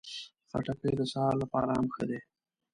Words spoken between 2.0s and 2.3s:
ده.